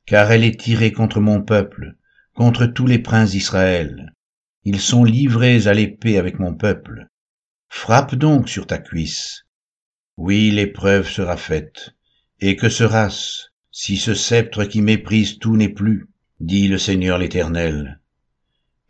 car 0.07 0.31
elle 0.31 0.45
est 0.45 0.61
tirée 0.61 0.93
contre 0.93 1.19
mon 1.19 1.43
peuple, 1.43 1.97
contre 2.35 2.67
tous 2.67 2.87
les 2.87 3.01
princes 3.01 3.33
d'Israël. 3.33 4.15
Ils 4.63 4.81
sont 4.81 5.03
livrés 5.03 5.67
à 5.67 5.75
l'épée 5.75 6.17
avec 6.17 6.39
mon 6.39 6.55
peuple. 6.55 7.09
Frappe 7.69 8.15
donc 8.15 8.49
sur 8.49 8.69
ta 8.69 8.79
cuisse. 8.79 9.47
Oui, 10.17 10.53
l'épreuve 10.53 11.09
sera 11.09 11.37
faite. 11.37 11.97
Et 12.43 12.57
que 12.57 12.69
sera-ce 12.69 13.47
si 13.71 13.97
ce 13.97 14.13
sceptre 14.13 14.65
qui 14.65 14.83
méprise 14.83 15.39
tout 15.39 15.57
n'est 15.57 15.71
plus, 15.71 16.09
dit 16.41 16.69
le 16.69 16.77
Seigneur 16.77 17.17
l'Éternel. 17.17 18.01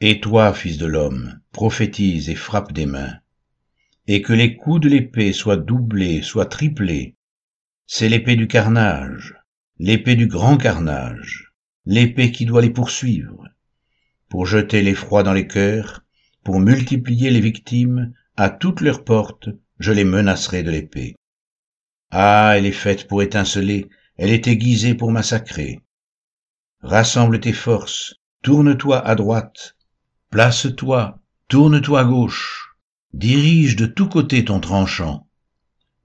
Et 0.00 0.18
toi, 0.18 0.52
fils 0.52 0.76
de 0.78 0.86
l'homme, 0.86 1.38
prophétise 1.52 2.28
et 2.28 2.34
frappe 2.34 2.72
des 2.72 2.86
mains 2.86 3.18
et 4.06 4.22
que 4.22 4.32
les 4.32 4.56
coups 4.56 4.80
de 4.80 4.88
l'épée 4.88 5.32
soient 5.32 5.56
doublés, 5.56 6.22
soient 6.22 6.46
triplés. 6.46 7.16
C'est 7.86 8.08
l'épée 8.08 8.36
du 8.36 8.48
carnage, 8.48 9.34
l'épée 9.78 10.16
du 10.16 10.26
grand 10.26 10.56
carnage, 10.56 11.52
l'épée 11.84 12.32
qui 12.32 12.44
doit 12.44 12.62
les 12.62 12.70
poursuivre, 12.70 13.48
pour 14.28 14.46
jeter 14.46 14.82
l'effroi 14.82 15.22
dans 15.22 15.32
les 15.32 15.46
cœurs, 15.46 16.04
pour 16.42 16.58
multiplier 16.58 17.30
les 17.30 17.40
victimes, 17.40 18.12
à 18.36 18.50
toutes 18.50 18.80
leurs 18.80 19.04
portes, 19.04 19.50
je 19.78 19.92
les 19.92 20.04
menacerai 20.04 20.62
de 20.62 20.70
l'épée. 20.70 21.14
Ah, 22.14 22.58
elle 22.58 22.66
est 22.66 22.72
faite 22.72 23.08
pour 23.08 23.22
étinceler, 23.22 23.88
elle 24.18 24.30
est 24.30 24.46
aiguisée 24.46 24.94
pour 24.94 25.10
massacrer. 25.10 25.80
Rassemble 26.82 27.40
tes 27.40 27.54
forces, 27.54 28.16
tourne-toi 28.42 28.98
à 28.98 29.14
droite, 29.14 29.76
place-toi, 30.30 31.18
tourne-toi 31.48 32.00
à 32.00 32.04
gauche, 32.04 32.76
dirige 33.14 33.76
de 33.76 33.86
tous 33.86 34.10
côtés 34.10 34.44
ton 34.44 34.60
tranchant. 34.60 35.26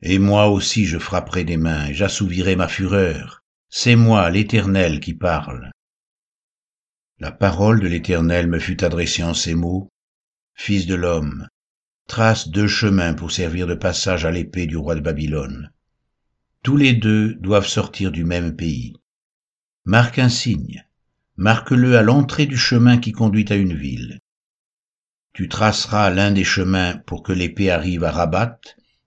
Et 0.02 0.18
moi 0.18 0.48
aussi 0.48 0.86
je 0.86 0.98
frapperai 0.98 1.44
des 1.44 1.58
mains 1.58 1.92
j'assouvirai 1.92 2.56
ma 2.56 2.70
fureur. 2.70 3.44
C'est 3.70 3.98
moi, 3.98 4.30
l'Éternel, 4.30 5.02
qui 5.02 5.14
parle. 5.14 5.72
La 7.20 7.34
parole 7.34 7.82
de 7.82 7.88
l'Éternel 7.88 8.48
me 8.48 8.60
fut 8.60 8.82
adressée 8.82 9.24
en 9.24 9.34
ces 9.34 9.56
mots. 9.56 9.90
Fils 10.54 10.86
de 10.86 10.96
l'homme, 10.96 11.50
trace 12.08 12.48
deux 12.48 12.70
chemins 12.70 13.14
pour 13.14 13.34
servir 13.34 13.68
de 13.68 13.76
passage 13.76 14.24
à 14.24 14.32
l'épée 14.32 14.68
du 14.68 14.78
roi 14.78 14.96
de 14.96 15.02
Babylone. 15.02 15.70
Tous 16.68 16.76
les 16.76 16.92
deux 16.92 17.36
doivent 17.36 17.66
sortir 17.66 18.12
du 18.12 18.26
même 18.26 18.54
pays. 18.58 18.92
Marque 19.86 20.20
un 20.20 20.28
signe, 20.28 20.86
marque-le 21.38 21.98
à 21.98 22.02
l'entrée 22.02 22.46
du 22.46 22.58
chemin 22.58 22.98
qui 22.98 23.14
conduit 23.14 23.46
à 23.48 23.56
une 23.56 23.74
ville 23.74 24.20
tu 25.38 25.48
traceras 25.48 26.10
l'un 26.10 26.32
des 26.32 26.44
chemins 26.44 26.98
pour 27.06 27.24
que 27.24 27.32
l'épée 27.32 27.70
arrive 27.70 28.04
à 28.04 28.12
Rabat, 28.12 28.60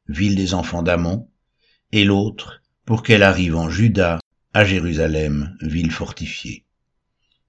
ville 0.08 0.36
des 0.36 0.54
enfants 0.54 0.84
d'Amon, 0.84 1.28
et 1.90 2.04
l'autre 2.04 2.62
pour 2.86 3.02
qu'elle 3.02 3.24
arrive 3.24 3.56
en 3.56 3.68
Juda, 3.68 4.20
à 4.54 4.64
Jérusalem, 4.64 5.56
ville 5.60 5.90
fortifiée. 5.90 6.64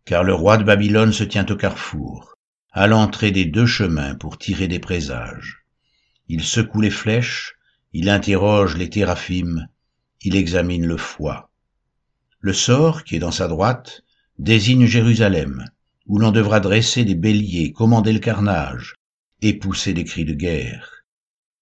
Car 0.03 0.25
le 0.25 0.33
roi 0.33 0.57
de 0.57 0.63
Babylone 0.63 1.13
se 1.13 1.23
tient 1.23 1.45
au 1.45 1.55
carrefour, 1.55 2.33
à 2.71 2.87
l'entrée 2.87 3.29
des 3.29 3.45
deux 3.45 3.67
chemins 3.67 4.15
pour 4.15 4.39
tirer 4.39 4.67
des 4.67 4.79
présages. 4.79 5.63
Il 6.27 6.43
secoue 6.43 6.81
les 6.81 6.89
flèches, 6.89 7.53
il 7.93 8.09
interroge 8.09 8.77
les 8.77 8.89
théraphim, 8.89 9.67
il 10.21 10.35
examine 10.35 10.85
le 10.85 10.97
foie. 10.97 11.51
Le 12.39 12.53
sort, 12.53 13.03
qui 13.03 13.15
est 13.15 13.19
dans 13.19 13.31
sa 13.31 13.47
droite, 13.47 14.03
désigne 14.39 14.85
Jérusalem, 14.85 15.65
où 16.07 16.17
l'on 16.17 16.31
devra 16.31 16.59
dresser 16.59 17.05
des 17.05 17.15
béliers, 17.15 17.71
commander 17.71 18.13
le 18.13 18.19
carnage, 18.19 18.95
et 19.41 19.53
pousser 19.53 19.93
des 19.93 20.03
cris 20.03 20.25
de 20.25 20.33
guerre. 20.33 21.03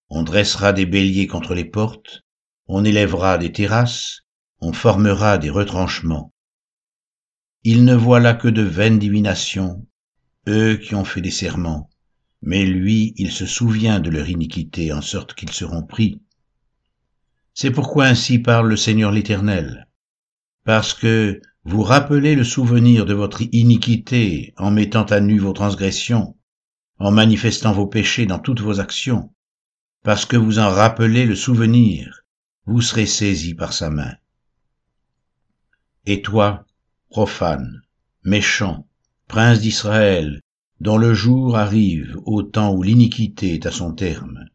On 0.09 0.23
dressera 0.23 0.73
des 0.73 0.85
béliers 0.85 1.27
contre 1.27 1.53
les 1.53 1.65
portes, 1.65 2.21
on 2.67 2.83
élèvera 2.83 3.37
des 3.37 3.51
terrasses, 3.51 4.21
on 4.59 4.73
formera 4.73 5.37
des 5.37 5.49
retranchements. 5.49 6.33
Ils 7.63 7.85
ne 7.85 7.95
voient 7.95 8.19
là 8.19 8.33
que 8.33 8.47
de 8.47 8.61
vaines 8.61 8.99
divinations, 8.99 9.85
eux 10.47 10.77
qui 10.77 10.95
ont 10.95 11.05
fait 11.05 11.21
des 11.21 11.31
serments, 11.31 11.89
mais 12.41 12.65
lui, 12.65 13.13
il 13.17 13.31
se 13.31 13.45
souvient 13.45 13.99
de 13.99 14.09
leur 14.09 14.29
iniquité, 14.29 14.93
en 14.93 15.01
sorte 15.01 15.33
qu'ils 15.33 15.51
seront 15.51 15.83
pris. 15.83 16.21
C'est 17.61 17.71
pourquoi 17.71 18.05
ainsi 18.05 18.39
parle 18.39 18.69
le 18.69 18.77
Seigneur 18.77 19.11
l'Éternel, 19.11 19.89
parce 20.63 20.93
que 20.93 21.41
vous 21.65 21.83
rappelez 21.83 22.33
le 22.33 22.45
souvenir 22.45 23.05
de 23.05 23.13
votre 23.13 23.41
iniquité 23.51 24.53
en 24.55 24.71
mettant 24.71 25.03
à 25.03 25.19
nu 25.19 25.39
vos 25.39 25.51
transgressions, 25.51 26.37
en 26.99 27.11
manifestant 27.11 27.73
vos 27.73 27.85
péchés 27.85 28.25
dans 28.25 28.39
toutes 28.39 28.61
vos 28.61 28.79
actions. 28.79 29.33
Parce 30.03 30.25
que 30.25 30.37
vous 30.37 30.57
en 30.57 30.69
rappelez 30.69 31.25
le 31.25 31.35
souvenir, 31.35 32.21
vous 32.65 32.79
serez 32.79 33.05
saisi 33.05 33.55
par 33.55 33.73
sa 33.73 33.89
main. 33.89 34.15
Et 36.05 36.21
toi, 36.21 36.65
profane, 37.09 37.81
méchant, 38.23 38.87
prince 39.27 39.59
d'Israël, 39.59 40.39
dont 40.79 40.97
le 40.97 41.13
jour 41.13 41.57
arrive 41.57 42.15
au 42.23 42.41
temps 42.41 42.73
où 42.73 42.83
l'iniquité 42.83 43.55
est 43.55 43.65
à 43.65 43.71
son 43.71 43.91
terme. 43.91 44.45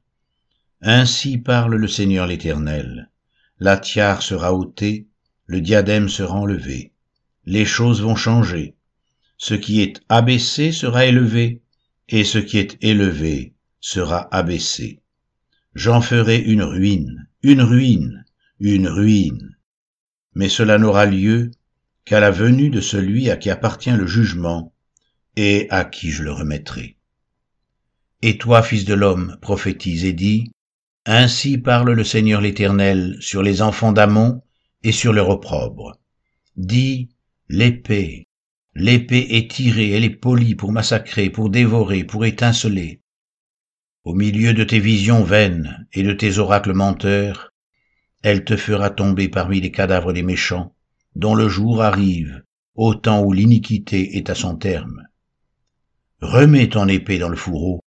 Ainsi 0.86 1.38
parle 1.38 1.74
le 1.74 1.88
Seigneur 1.88 2.26
l'Éternel. 2.26 3.10
La 3.58 3.78
tiare 3.78 4.22
sera 4.22 4.54
ôtée, 4.54 5.08
le 5.46 5.60
diadème 5.60 6.08
sera 6.08 6.34
enlevé 6.34 6.94
les 7.46 7.64
choses 7.64 8.02
vont 8.02 8.16
changer. 8.16 8.74
Ce 9.36 9.54
qui 9.54 9.80
est 9.80 10.00
abaissé 10.08 10.72
sera 10.72 11.06
élevé, 11.06 11.60
et 12.08 12.24
ce 12.24 12.38
qui 12.38 12.58
est 12.58 12.82
élevé 12.82 13.54
sera 13.80 14.34
abaissé. 14.34 15.00
J'en 15.74 16.00
ferai 16.00 16.38
une 16.38 16.62
ruine, 16.62 17.28
une 17.42 17.62
ruine, 17.62 18.24
une 18.60 18.88
ruine. 18.88 19.56
Mais 20.34 20.48
cela 20.48 20.78
n'aura 20.78 21.06
lieu 21.06 21.50
qu'à 22.04 22.20
la 22.20 22.30
venue 22.30 22.70
de 22.70 22.80
celui 22.80 23.30
à 23.30 23.36
qui 23.36 23.50
appartient 23.50 23.90
le 23.90 24.06
jugement, 24.06 24.72
et 25.36 25.66
à 25.70 25.84
qui 25.84 26.10
je 26.10 26.22
le 26.22 26.32
remettrai. 26.32 26.96
Et 28.22 28.38
toi, 28.38 28.62
fils 28.62 28.84
de 28.84 28.94
l'homme, 28.94 29.36
prophétise 29.42 30.04
et 30.04 30.12
dis, 30.12 30.52
Ainsi 31.06 31.58
parle 31.58 31.92
le 31.92 32.04
Seigneur 32.04 32.40
l'Éternel 32.40 33.16
sur 33.20 33.42
les 33.42 33.61
enfants 33.61 33.92
d'Amon 33.92 34.42
et 34.82 34.92
sur 34.92 35.12
leur 35.12 35.28
opprobre. 35.28 35.99
Dis, 36.56 37.11
L'épée, 37.50 38.28
l'épée 38.75 39.26
est 39.30 39.50
tirée, 39.50 39.90
elle 39.90 40.04
est 40.04 40.11
polie 40.11 40.54
pour 40.54 40.73
massacrer, 40.73 41.28
pour 41.28 41.50
dévorer, 41.50 42.04
pour 42.04 42.25
étinceler. 42.25 43.02
Au 44.04 44.14
milieu 44.14 44.54
de 44.54 44.64
tes 44.64 44.80
visions 44.80 45.23
vaines 45.25 45.87
et 45.92 46.02
de 46.02 46.12
tes 46.14 46.38
oracles 46.38 46.73
menteurs, 46.73 47.52
elle 48.23 48.44
te 48.44 48.56
fera 48.56 48.88
tomber 48.88 49.28
parmi 49.28 49.61
les 49.61 49.70
cadavres 49.70 50.14
des 50.14 50.23
méchants, 50.23 50.75
dont 51.16 51.34
le 51.34 51.49
jour 51.49 51.82
arrive, 51.82 52.42
au 52.75 52.94
temps 52.94 53.23
où 53.23 53.32
l'iniquité 53.34 54.16
est 54.16 54.30
à 54.30 54.34
son 54.34 54.56
terme. 54.56 55.02
Remets 56.23 56.70
ton 56.70 56.88
épée 56.88 57.18
dans 57.18 57.28
le 57.28 57.37
fourreau, 57.37 57.82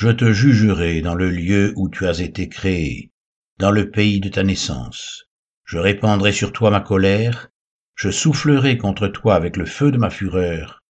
je 0.00 0.08
te 0.08 0.32
jugerai 0.32 1.02
dans 1.02 1.14
le 1.14 1.28
lieu 1.28 1.74
où 1.76 1.90
tu 1.90 2.06
as 2.06 2.20
été 2.20 2.48
créé, 2.48 3.10
dans 3.58 3.70
le 3.70 3.90
pays 3.90 4.18
de 4.18 4.30
ta 4.30 4.42
naissance. 4.42 5.26
Je 5.66 5.76
répandrai 5.76 6.32
sur 6.32 6.54
toi 6.54 6.70
ma 6.70 6.80
colère, 6.80 7.50
je 7.96 8.10
soufflerai 8.10 8.78
contre 8.78 9.08
toi 9.08 9.34
avec 9.34 9.58
le 9.58 9.66
feu 9.66 9.92
de 9.92 9.98
ma 9.98 10.08
fureur, 10.08 10.82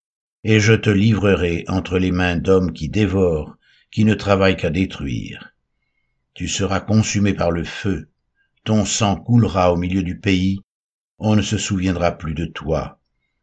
et 0.45 0.61
je 0.61 0.75
te 0.75 0.91
livrerai 0.91 1.65
entre 1.67 1.99
les 1.99 2.13
mains 2.13 2.37
d'hommes 2.37 2.73
qui 2.73 2.89
dévorent, 2.89 3.57
qui 3.91 4.05
ne 4.05 4.15
travaillent 4.15 4.57
qu'à 4.57 4.71
détruire. 4.71 5.57
Tu 6.35 6.47
seras 6.47 6.79
consumé 6.79 7.35
par 7.35 7.51
le 7.51 7.65
feu, 7.65 8.11
ton 8.63 8.85
sang 8.85 9.17
coulera 9.17 9.73
au 9.73 9.77
milieu 9.77 10.05
du 10.05 10.21
pays, 10.21 10.61
on 11.19 11.35
ne 11.35 11.43
se 11.43 11.59
souviendra 11.59 12.13
plus 12.13 12.35
de 12.35 12.45
toi, 12.45 13.01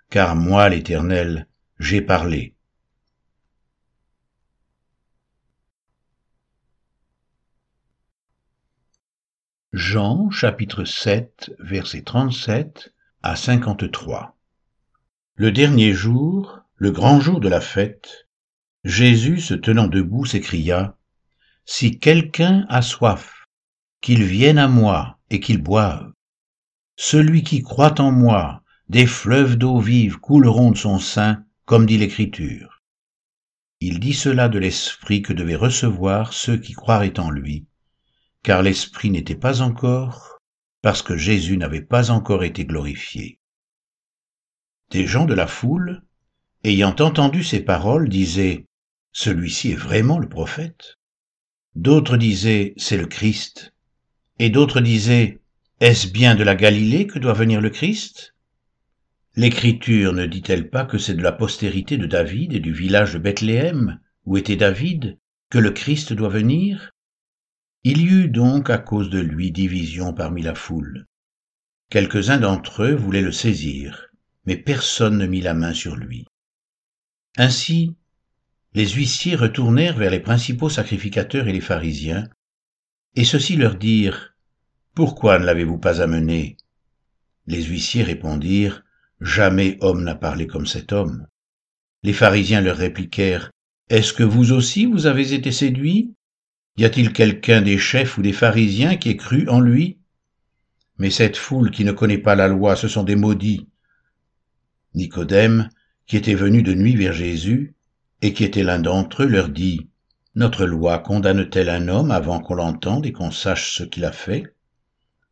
car 0.10 0.38
moi, 0.38 0.70
l'Éternel, 0.70 1.46
j'ai 1.78 2.02
parlé. 2.02 2.56
Jean 9.74 10.30
chapitre 10.30 10.86
7 10.86 11.52
verset 11.60 12.04
37 12.04 12.94
à 13.22 13.36
53 13.36 14.38
Le 15.36 15.52
dernier 15.52 15.92
jour, 15.92 16.62
le 16.78 16.92
grand 16.92 17.20
jour 17.20 17.42
de 17.42 17.50
la 17.50 17.60
fête, 17.60 18.30
Jésus 18.86 19.42
se 19.42 19.54
tenant 19.54 19.88
debout 19.88 20.24
s'écria, 20.24 20.96
Si 21.66 22.00
quelqu'un 22.00 22.66
a 22.70 22.82
soif, 22.82 23.46
qu'il 24.00 24.24
vienne 24.24 24.58
à 24.58 24.70
moi 24.70 25.20
et 25.30 25.42
qu'il 25.42 25.62
boive. 25.62 26.14
Celui 26.96 27.44
qui 27.44 27.62
croit 27.62 28.00
en 28.00 28.14
moi, 28.14 28.64
des 28.88 29.06
fleuves 29.06 29.58
d'eau 29.58 29.82
vive 29.82 30.18
couleront 30.18 30.72
de 30.72 30.78
son 30.78 30.98
sein, 30.98 31.44
comme 31.66 31.86
dit 31.86 31.98
l'Écriture. 31.98 32.82
Il 33.82 34.00
dit 34.00 34.14
cela 34.14 34.48
de 34.48 34.60
l'Esprit 34.60 35.22
que 35.24 35.34
devaient 35.34 35.58
recevoir 35.58 36.32
ceux 36.32 36.56
qui 36.56 36.72
croiraient 36.72 37.20
en 37.20 37.30
lui, 37.30 37.68
car 38.44 38.64
l'Esprit 38.64 39.10
n'était 39.10 39.36
pas 39.36 39.62
encore, 39.62 40.40
parce 40.82 41.02
que 41.02 41.18
Jésus 41.18 41.58
n'avait 41.58 41.82
pas 41.82 42.12
encore 42.12 42.44
été 42.44 42.66
glorifié. 42.66 43.40
Des 44.90 45.06
gens 45.06 45.26
de 45.26 45.34
la 45.34 45.48
foule, 45.48 46.04
ayant 46.64 46.96
entendu 47.00 47.44
ces 47.44 47.60
paroles, 47.60 48.08
disaient, 48.08 48.66
Celui-ci 49.12 49.72
est 49.72 49.76
vraiment 49.76 50.18
le 50.18 50.30
prophète? 50.30 50.98
D'autres 51.76 52.18
disaient, 52.18 52.74
C'est 52.78 52.98
le 52.98 53.08
Christ. 53.08 53.74
Et 54.40 54.50
d'autres 54.50 54.80
disaient, 54.80 55.42
Est-ce 55.82 56.08
bien 56.08 56.36
de 56.36 56.44
la 56.44 56.56
Galilée 56.56 57.06
que 57.06 57.20
doit 57.20 57.34
venir 57.34 57.60
le 57.60 57.70
Christ? 57.70 58.34
L'Écriture 59.36 60.14
ne 60.14 60.26
dit-elle 60.26 60.70
pas 60.70 60.86
que 60.86 60.98
c'est 60.98 61.14
de 61.14 61.22
la 61.22 61.32
postérité 61.32 61.98
de 61.98 62.08
David 62.08 62.54
et 62.54 62.60
du 62.60 62.74
village 62.74 63.14
de 63.14 63.20
Bethléem, 63.20 64.00
où 64.26 64.38
était 64.38 64.56
David, 64.56 65.20
que 65.50 65.60
le 65.60 65.72
Christ 65.72 66.14
doit 66.14 66.30
venir? 66.30 66.92
Il 67.90 68.02
y 68.02 68.08
eut 68.08 68.28
donc 68.28 68.70
à 68.70 68.80
cause 68.80 69.10
de 69.10 69.20
lui 69.20 69.54
division 69.54 70.12
parmi 70.14 70.42
la 70.42 70.56
foule. 70.56 71.06
Quelques-uns 71.90 72.38
d'entre 72.38 72.84
eux 72.84 72.94
voulaient 72.94 73.22
le 73.22 73.32
saisir, 73.32 74.08
mais 74.46 74.58
personne 74.58 75.18
ne 75.18 75.26
mit 75.26 75.40
la 75.40 75.54
main 75.54 75.74
sur 75.74 75.96
lui. 75.96 76.26
Ainsi, 77.38 77.96
les 78.74 78.90
huissiers 78.90 79.38
retournèrent 79.38 79.96
vers 79.96 80.12
les 80.12 80.20
principaux 80.20 80.68
sacrificateurs 80.68 81.48
et 81.48 81.54
les 81.54 81.62
pharisiens, 81.62 82.28
et 83.16 83.24
ceux-ci 83.24 83.56
leur 83.56 83.76
dirent, 83.76 84.36
Pourquoi 84.94 85.40
ne 85.40 85.46
l'avez-vous 85.46 85.78
pas 85.78 86.02
amené? 86.02 86.58
Les 87.46 87.64
huissiers 87.64 88.04
répondirent, 88.04 88.84
Jamais 89.22 89.78
homme 89.80 90.04
n'a 90.04 90.16
parlé 90.16 90.46
comme 90.46 90.68
cet 90.68 90.92
homme. 90.92 91.26
Les 92.04 92.12
pharisiens 92.12 92.60
leur 92.60 92.76
répliquèrent, 92.76 93.50
Est-ce 93.90 94.12
que 94.12 94.24
vous 94.24 94.52
aussi 94.52 94.86
vous 94.86 95.06
avez 95.06 95.34
été 95.34 95.54
séduits 95.54 96.17
y 96.78 96.86
a-t-il 96.86 97.12
quelqu'un 97.12 97.62
des 97.62 97.78
chefs 97.78 98.18
ou 98.18 98.22
des 98.22 98.34
pharisiens 98.34 98.96
qui 98.96 99.10
ait 99.10 99.18
cru 99.18 99.48
en 99.50 99.60
lui? 99.60 99.98
Mais 101.00 101.10
cette 101.10 101.38
foule 101.38 101.72
qui 101.72 101.84
ne 101.84 101.92
connaît 101.92 102.18
pas 102.18 102.36
la 102.36 102.48
loi, 102.48 102.76
ce 102.76 102.88
sont 102.88 103.04
des 103.04 103.16
maudits. 103.16 103.68
Nicodème, 104.94 105.70
qui 106.06 106.18
était 106.18 106.36
venu 106.36 106.64
de 106.64 106.74
nuit 106.74 106.96
vers 106.96 107.14
Jésus, 107.14 107.76
et 108.22 108.34
qui 108.34 108.44
était 108.44 108.64
l'un 108.64 108.80
d'entre 108.80 109.24
eux, 109.24 109.28
leur 109.28 109.50
dit, 109.50 109.90
Notre 110.36 110.66
loi 110.66 111.00
condamne-t-elle 111.00 111.70
un 111.70 111.88
homme 111.88 112.12
avant 112.12 112.40
qu'on 112.40 112.56
l'entende 112.56 113.06
et 113.06 113.12
qu'on 113.12 113.32
sache 113.32 113.78
ce 113.78 113.84
qu'il 113.84 114.06
a 114.06 114.12
fait? 114.12 114.56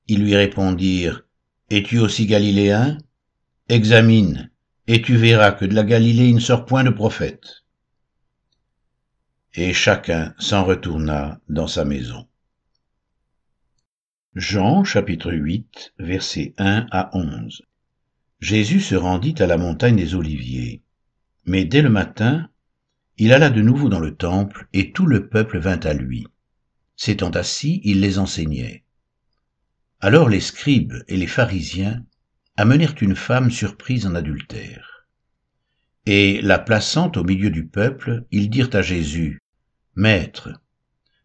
Ils 0.08 0.23
lui 0.23 0.36
répondirent, 0.36 1.25
Es-tu 1.69 1.99
aussi 1.99 2.25
galiléen? 2.25 2.97
Examine, 3.69 4.51
et 4.88 5.01
tu 5.01 5.15
verras 5.15 5.51
que 5.51 5.65
de 5.65 5.73
la 5.73 5.84
Galilée 5.84 6.27
il 6.27 6.36
ne 6.36 6.39
sort 6.39 6.65
point 6.65 6.84
de 6.84 6.91
prophète 6.91 7.64
et 9.57 9.73
chacun 9.73 10.33
s'en 10.37 10.65
retourna 10.65 11.39
dans 11.47 11.67
sa 11.67 11.85
maison. 11.85 12.27
Jean 14.35 14.83
chapitre 14.83 15.31
8 15.31 15.93
versets 15.97 16.53
1 16.57 16.87
à 16.91 17.15
11 17.15 17.63
Jésus 18.41 18.81
se 18.81 18.95
rendit 18.95 19.35
à 19.39 19.47
la 19.47 19.55
montagne 19.55 19.95
des 19.95 20.13
Oliviers, 20.13 20.83
mais 21.45 21.63
dès 21.63 21.81
le 21.81 21.89
matin, 21.89 22.49
il 23.17 23.31
alla 23.31 23.49
de 23.49 23.61
nouveau 23.61 23.87
dans 23.87 24.01
le 24.01 24.13
temple, 24.13 24.67
et 24.73 24.91
tout 24.91 25.05
le 25.05 25.29
peuple 25.29 25.57
vint 25.57 25.79
à 25.79 25.93
lui. 25.93 26.27
S'étant 26.97 27.29
assis, 27.29 27.79
il 27.85 28.01
les 28.01 28.19
enseignait. 28.19 28.83
Alors 30.01 30.27
les 30.27 30.41
scribes 30.41 30.95
et 31.07 31.15
les 31.15 31.27
pharisiens 31.27 32.05
amenèrent 32.57 32.95
une 32.99 33.15
femme 33.15 33.49
surprise 33.49 34.05
en 34.05 34.15
adultère. 34.15 35.07
Et 36.05 36.41
la 36.41 36.59
plaçant 36.59 37.09
au 37.15 37.23
milieu 37.23 37.49
du 37.49 37.65
peuple, 37.65 38.25
ils 38.31 38.49
dirent 38.49 38.69
à 38.73 38.81
Jésus, 38.81 39.41
Maître, 39.97 40.49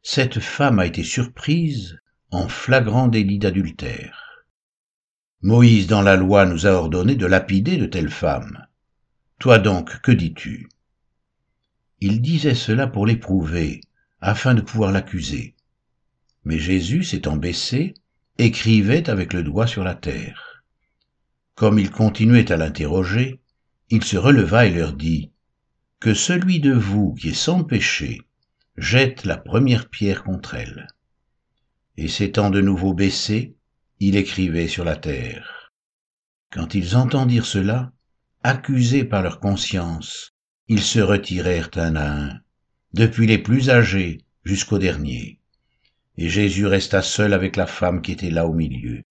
cette 0.00 0.38
femme 0.38 0.78
a 0.78 0.86
été 0.86 1.02
surprise 1.02 1.98
en 2.30 2.46
flagrant 2.46 3.08
délit 3.08 3.40
d'adultère. 3.40 4.44
Moïse 5.42 5.88
dans 5.88 6.02
la 6.02 6.14
loi 6.14 6.46
nous 6.46 6.66
a 6.66 6.70
ordonné 6.70 7.16
de 7.16 7.26
lapider 7.26 7.78
de 7.78 7.86
telles 7.86 8.10
femmes. 8.10 8.64
Toi 9.40 9.58
donc, 9.58 10.00
que 10.02 10.12
dis-tu? 10.12 10.68
Il 11.98 12.22
disait 12.22 12.54
cela 12.54 12.86
pour 12.86 13.06
l'éprouver, 13.06 13.80
afin 14.20 14.54
de 14.54 14.60
pouvoir 14.60 14.92
l'accuser. 14.92 15.56
Mais 16.44 16.60
Jésus, 16.60 17.02
s'étant 17.02 17.36
baissé, 17.36 17.94
écrivait 18.38 19.10
avec 19.10 19.32
le 19.32 19.42
doigt 19.42 19.66
sur 19.66 19.82
la 19.82 19.96
terre. 19.96 20.62
Comme 21.56 21.80
il 21.80 21.90
continuait 21.90 22.52
à 22.52 22.56
l'interroger, 22.56 23.40
il 23.88 24.04
se 24.04 24.16
releva 24.16 24.66
et 24.66 24.70
leur 24.70 24.92
dit, 24.92 25.32
Que 25.98 26.14
celui 26.14 26.60
de 26.60 26.72
vous 26.72 27.14
qui 27.14 27.30
est 27.30 27.34
sans 27.34 27.64
péché 27.64 28.20
jette 28.80 29.26
la 29.26 29.36
première 29.36 29.90
pierre 29.90 30.24
contre 30.24 30.54
elle. 30.54 30.86
Et 31.98 32.08
s'étant 32.08 32.48
de 32.48 32.62
nouveau 32.62 32.94
baissé, 32.94 33.54
il 33.98 34.16
écrivait 34.16 34.68
sur 34.68 34.84
la 34.84 34.96
terre. 34.96 35.70
Quand 36.50 36.74
ils 36.74 36.96
entendirent 36.96 37.44
cela, 37.44 37.92
accusés 38.42 39.04
par 39.04 39.22
leur 39.22 39.38
conscience, 39.38 40.32
ils 40.66 40.82
se 40.82 40.98
retirèrent 40.98 41.68
un 41.76 41.94
à 41.94 42.10
un, 42.10 42.40
depuis 42.94 43.26
les 43.26 43.36
plus 43.36 43.68
âgés 43.68 44.24
jusqu'au 44.44 44.78
dernier. 44.78 45.40
Et 46.16 46.30
Jésus 46.30 46.66
resta 46.66 47.02
seul 47.02 47.34
avec 47.34 47.56
la 47.56 47.66
femme 47.66 48.00
qui 48.00 48.12
était 48.12 48.30
là 48.30 48.46
au 48.46 48.54
milieu. 48.54 49.02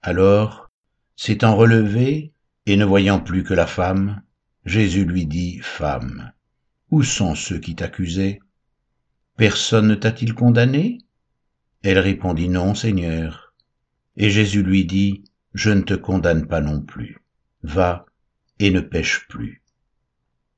Alors, 0.00 0.70
s'étant 1.16 1.56
relevé, 1.56 2.32
et 2.66 2.76
ne 2.76 2.84
voyant 2.84 3.18
plus 3.18 3.42
que 3.42 3.54
la 3.54 3.66
femme, 3.66 4.22
Jésus 4.64 5.04
lui 5.04 5.26
dit, 5.26 5.58
Femme, 5.60 6.32
où 6.90 7.02
sont 7.02 7.34
ceux 7.34 7.58
qui 7.58 7.74
t'accusaient? 7.74 8.38
Personne 9.36 9.88
ne 9.88 9.94
t'a-t-il 9.94 10.32
condamné? 10.32 10.98
Elle 11.82 11.98
répondit 11.98 12.48
Non, 12.48 12.74
Seigneur. 12.74 13.54
Et 14.16 14.30
Jésus 14.30 14.62
lui 14.62 14.86
dit, 14.86 15.24
Je 15.52 15.70
ne 15.70 15.82
te 15.82 15.92
condamne 15.92 16.46
pas 16.46 16.62
non 16.62 16.80
plus. 16.80 17.18
Va 17.62 18.06
et 18.58 18.70
ne 18.70 18.80
pêche 18.80 19.26
plus. 19.28 19.62